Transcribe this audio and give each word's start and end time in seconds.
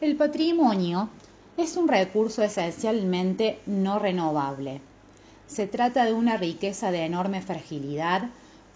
El 0.00 0.16
patrimonio 0.16 1.10
es 1.58 1.76
un 1.76 1.86
recurso 1.86 2.42
esencialmente 2.42 3.60
no 3.66 3.98
renovable. 3.98 4.80
Se 5.46 5.66
trata 5.66 6.06
de 6.06 6.14
una 6.14 6.38
riqueza 6.38 6.90
de 6.90 7.04
enorme 7.04 7.42
fragilidad 7.42 8.30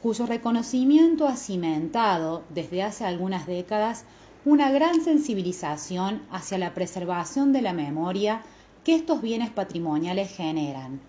cuyo 0.00 0.24
reconocimiento 0.24 1.28
ha 1.28 1.36
cimentado 1.36 2.42
desde 2.48 2.82
hace 2.82 3.04
algunas 3.04 3.46
décadas 3.46 4.06
una 4.46 4.70
gran 4.70 5.04
sensibilización 5.04 6.22
hacia 6.30 6.56
la 6.56 6.72
preservación 6.72 7.52
de 7.52 7.60
la 7.60 7.74
memoria 7.74 8.40
que 8.82 8.94
estos 8.94 9.20
bienes 9.20 9.50
patrimoniales 9.50 10.34
generan. 10.34 11.00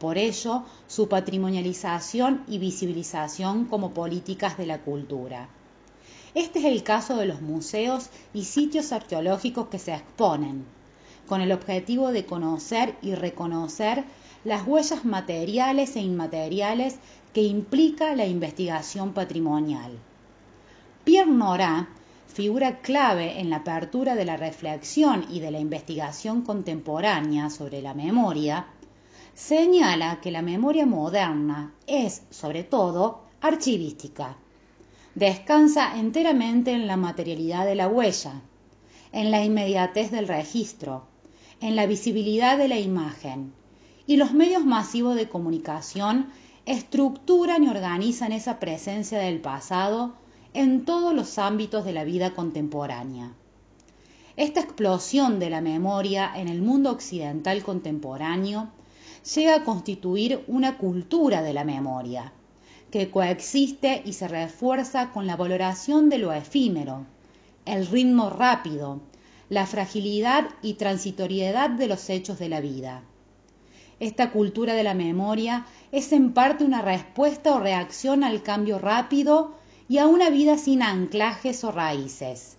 Por 0.00 0.18
ello, 0.18 0.64
su 0.88 1.08
patrimonialización 1.08 2.42
y 2.48 2.58
visibilización 2.58 3.66
como 3.66 3.94
políticas 3.94 4.58
de 4.58 4.66
la 4.66 4.78
cultura. 4.78 5.48
Este 6.34 6.60
es 6.60 6.64
el 6.64 6.82
caso 6.82 7.16
de 7.16 7.26
los 7.26 7.42
museos 7.42 8.08
y 8.32 8.44
sitios 8.44 8.92
arqueológicos 8.92 9.68
que 9.68 9.78
se 9.78 9.92
exponen, 9.92 10.64
con 11.28 11.42
el 11.42 11.52
objetivo 11.52 12.10
de 12.10 12.24
conocer 12.24 12.96
y 13.02 13.14
reconocer 13.14 14.04
las 14.42 14.66
huellas 14.66 15.04
materiales 15.04 15.94
e 15.94 16.00
inmateriales 16.00 16.96
que 17.34 17.42
implica 17.42 18.16
la 18.16 18.24
investigación 18.24 19.12
patrimonial. 19.12 19.98
Pierre 21.04 21.30
Nora, 21.30 21.90
figura 22.28 22.80
clave 22.80 23.38
en 23.38 23.50
la 23.50 23.56
apertura 23.56 24.14
de 24.14 24.24
la 24.24 24.38
reflexión 24.38 25.26
y 25.28 25.40
de 25.40 25.50
la 25.50 25.60
investigación 25.60 26.40
contemporánea 26.40 27.50
sobre 27.50 27.82
la 27.82 27.92
memoria, 27.92 28.68
señala 29.34 30.20
que 30.22 30.30
la 30.30 30.40
memoria 30.40 30.86
moderna 30.86 31.74
es, 31.86 32.22
sobre 32.30 32.64
todo, 32.64 33.20
archivística 33.42 34.38
descansa 35.14 35.98
enteramente 35.98 36.72
en 36.72 36.86
la 36.86 36.96
materialidad 36.96 37.66
de 37.66 37.74
la 37.74 37.88
huella, 37.88 38.40
en 39.12 39.30
la 39.30 39.44
inmediatez 39.44 40.10
del 40.10 40.26
registro, 40.26 41.04
en 41.60 41.76
la 41.76 41.86
visibilidad 41.86 42.56
de 42.56 42.68
la 42.68 42.78
imagen, 42.78 43.52
y 44.06 44.16
los 44.16 44.32
medios 44.32 44.64
masivos 44.64 45.14
de 45.16 45.28
comunicación 45.28 46.28
estructuran 46.64 47.64
y 47.64 47.68
organizan 47.68 48.32
esa 48.32 48.58
presencia 48.58 49.18
del 49.18 49.40
pasado 49.40 50.14
en 50.54 50.84
todos 50.84 51.14
los 51.14 51.38
ámbitos 51.38 51.84
de 51.84 51.92
la 51.92 52.04
vida 52.04 52.34
contemporánea. 52.34 53.32
Esta 54.36 54.60
explosión 54.60 55.38
de 55.38 55.50
la 55.50 55.60
memoria 55.60 56.30
en 56.34 56.48
el 56.48 56.62
mundo 56.62 56.90
occidental 56.90 57.62
contemporáneo 57.62 58.70
llega 59.34 59.56
a 59.56 59.64
constituir 59.64 60.42
una 60.46 60.78
cultura 60.78 61.42
de 61.42 61.52
la 61.52 61.64
memoria, 61.64 62.32
que 62.92 63.10
coexiste 63.10 64.02
y 64.04 64.12
se 64.12 64.28
refuerza 64.28 65.10
con 65.12 65.26
la 65.26 65.34
valoración 65.34 66.10
de 66.10 66.18
lo 66.18 66.30
efímero, 66.32 67.06
el 67.64 67.86
ritmo 67.86 68.28
rápido, 68.28 69.00
la 69.48 69.66
fragilidad 69.66 70.50
y 70.60 70.74
transitoriedad 70.74 71.70
de 71.70 71.88
los 71.88 72.10
hechos 72.10 72.38
de 72.38 72.50
la 72.50 72.60
vida. 72.60 73.02
Esta 73.98 74.30
cultura 74.30 74.74
de 74.74 74.82
la 74.82 74.92
memoria 74.92 75.64
es 75.90 76.12
en 76.12 76.34
parte 76.34 76.64
una 76.64 76.82
respuesta 76.82 77.54
o 77.54 77.60
reacción 77.60 78.24
al 78.24 78.42
cambio 78.42 78.78
rápido 78.78 79.54
y 79.88 79.96
a 79.96 80.06
una 80.06 80.28
vida 80.28 80.58
sin 80.58 80.82
anclajes 80.82 81.64
o 81.64 81.72
raíces. 81.72 82.58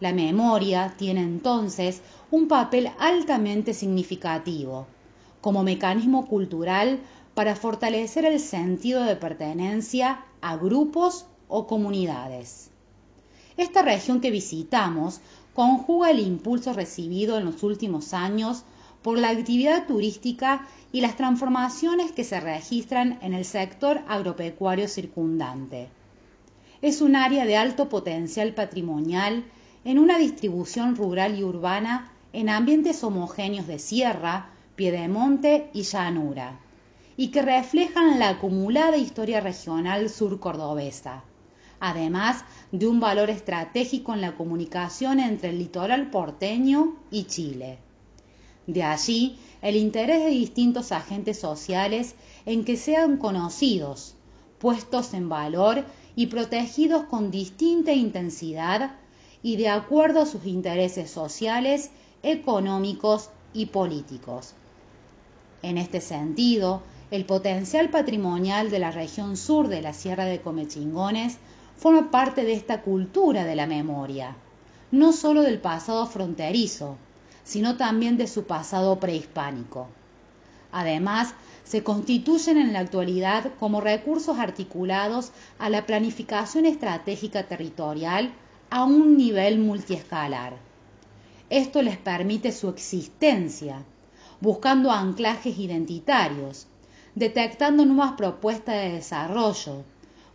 La 0.00 0.14
memoria 0.14 0.94
tiene 0.96 1.20
entonces 1.20 2.00
un 2.30 2.48
papel 2.48 2.90
altamente 2.98 3.74
significativo, 3.74 4.86
como 5.42 5.62
mecanismo 5.62 6.26
cultural 6.26 7.00
para 7.34 7.56
fortalecer 7.56 8.24
el 8.24 8.40
sentido 8.40 9.04
de 9.04 9.16
pertenencia 9.16 10.24
a 10.40 10.56
grupos 10.56 11.26
o 11.48 11.66
comunidades. 11.66 12.70
Esta 13.56 13.82
región 13.82 14.20
que 14.20 14.30
visitamos 14.30 15.20
conjuga 15.54 16.10
el 16.10 16.18
impulso 16.18 16.72
recibido 16.72 17.38
en 17.38 17.44
los 17.44 17.62
últimos 17.62 18.12
años 18.12 18.64
por 19.02 19.18
la 19.18 19.30
actividad 19.30 19.86
turística 19.86 20.66
y 20.92 21.00
las 21.00 21.16
transformaciones 21.16 22.12
que 22.12 22.24
se 22.24 22.40
registran 22.40 23.18
en 23.22 23.32
el 23.32 23.44
sector 23.44 24.00
agropecuario 24.08 24.88
circundante. 24.88 25.88
Es 26.82 27.00
un 27.00 27.16
área 27.16 27.44
de 27.44 27.56
alto 27.56 27.88
potencial 27.88 28.54
patrimonial 28.54 29.44
en 29.84 29.98
una 29.98 30.18
distribución 30.18 30.96
rural 30.96 31.38
y 31.38 31.44
urbana 31.44 32.12
en 32.32 32.48
ambientes 32.48 33.02
homogéneos 33.04 33.66
de 33.66 33.78
sierra, 33.78 34.50
piedemonte 34.76 35.70
y 35.72 35.82
llanura 35.82 36.58
y 37.16 37.28
que 37.28 37.42
reflejan 37.42 38.18
la 38.18 38.30
acumulada 38.30 38.96
historia 38.96 39.40
regional 39.40 40.08
sur-cordobesa, 40.08 41.24
además 41.80 42.44
de 42.70 42.86
un 42.86 43.00
valor 43.00 43.30
estratégico 43.30 44.14
en 44.14 44.20
la 44.20 44.34
comunicación 44.36 45.20
entre 45.20 45.50
el 45.50 45.58
litoral 45.58 46.10
porteño 46.10 46.96
y 47.10 47.24
Chile. 47.24 47.78
De 48.66 48.82
allí 48.82 49.38
el 49.60 49.76
interés 49.76 50.24
de 50.24 50.30
distintos 50.30 50.92
agentes 50.92 51.38
sociales 51.38 52.14
en 52.46 52.64
que 52.64 52.76
sean 52.76 53.16
conocidos, 53.16 54.14
puestos 54.58 55.14
en 55.14 55.28
valor 55.28 55.84
y 56.14 56.28
protegidos 56.28 57.04
con 57.04 57.30
distinta 57.30 57.92
intensidad 57.92 58.96
y 59.42 59.56
de 59.56 59.68
acuerdo 59.68 60.22
a 60.22 60.26
sus 60.26 60.46
intereses 60.46 61.10
sociales, 61.10 61.90
económicos 62.22 63.30
y 63.52 63.66
políticos. 63.66 64.54
En 65.62 65.78
este 65.78 66.00
sentido, 66.00 66.82
el 67.12 67.26
potencial 67.26 67.90
patrimonial 67.90 68.70
de 68.70 68.78
la 68.78 68.90
región 68.90 69.36
sur 69.36 69.68
de 69.68 69.82
la 69.82 69.92
Sierra 69.92 70.24
de 70.24 70.40
Comechingones 70.40 71.36
forma 71.76 72.10
parte 72.10 72.42
de 72.42 72.54
esta 72.54 72.80
cultura 72.80 73.44
de 73.44 73.54
la 73.54 73.66
memoria, 73.66 74.34
no 74.90 75.12
solo 75.12 75.42
del 75.42 75.58
pasado 75.58 76.06
fronterizo, 76.06 76.96
sino 77.44 77.76
también 77.76 78.16
de 78.16 78.26
su 78.26 78.44
pasado 78.44 78.98
prehispánico. 78.98 79.88
Además, 80.72 81.34
se 81.64 81.82
constituyen 81.82 82.56
en 82.56 82.72
la 82.72 82.78
actualidad 82.78 83.52
como 83.60 83.82
recursos 83.82 84.38
articulados 84.38 85.32
a 85.58 85.68
la 85.68 85.84
planificación 85.84 86.64
estratégica 86.64 87.46
territorial 87.46 88.32
a 88.70 88.84
un 88.84 89.18
nivel 89.18 89.58
multiescalar. 89.58 90.54
Esto 91.50 91.82
les 91.82 91.98
permite 91.98 92.52
su 92.52 92.70
existencia, 92.70 93.84
buscando 94.40 94.90
anclajes 94.90 95.58
identitarios, 95.58 96.68
detectando 97.14 97.84
nuevas 97.84 98.12
propuestas 98.12 98.76
de 98.76 98.92
desarrollo, 98.92 99.84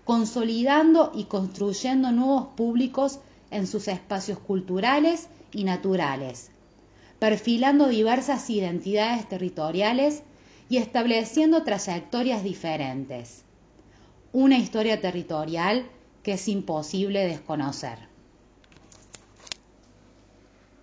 consolidando 0.06 1.12
y 1.14 1.26
construyendo 1.26 2.12
nuevos 2.12 2.48
públicos 2.56 3.20
en 3.52 3.68
sus 3.68 3.88
espacios 3.88 4.40
culturales 4.40 5.30
y 5.52 5.64
naturales, 5.64 6.52
perfilando 7.20 7.88
diversas 7.88 8.50
identidades 8.50 9.28
territoriales 9.28 10.24
y 10.70 10.78
estableciendo 10.78 11.64
trayectorias 11.64 12.44
diferentes. 12.44 13.44
Una 14.34 14.58
historia 14.58 15.02
territorial 15.02 15.90
que 16.24 16.34
es 16.34 16.48
imposible 16.48 17.26
desconocer. 17.26 18.17